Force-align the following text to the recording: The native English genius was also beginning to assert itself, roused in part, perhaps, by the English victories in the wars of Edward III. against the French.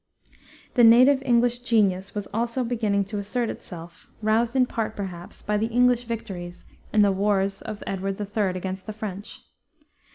The 0.73 0.83
native 0.83 1.21
English 1.23 1.59
genius 1.59 2.15
was 2.15 2.27
also 2.33 2.63
beginning 2.63 3.05
to 3.05 3.19
assert 3.19 3.51
itself, 3.51 4.07
roused 4.23 4.55
in 4.55 4.65
part, 4.65 4.95
perhaps, 4.95 5.43
by 5.43 5.57
the 5.57 5.67
English 5.67 6.05
victories 6.05 6.65
in 6.91 7.03
the 7.03 7.11
wars 7.11 7.61
of 7.61 7.83
Edward 7.85 8.19
III. 8.19 8.45
against 8.57 8.87
the 8.87 8.93
French. 8.93 9.41